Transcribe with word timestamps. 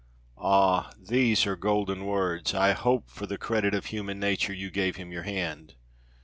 Ah! 0.39 0.91
these 0.97 1.45
are 1.45 1.55
golden 1.55 2.05
words. 2.07 2.55
I 2.55 2.71
hope 2.71 3.07
for 3.11 3.27
the 3.27 3.37
credit 3.37 3.75
of 3.75 3.85
human 3.85 4.19
nature 4.19 4.51
you 4.51 4.71
gave 4.71 4.95
him 4.95 5.11
your 5.11 5.21
hand?" 5.29 5.75